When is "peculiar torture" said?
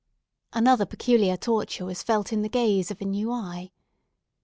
0.87-1.85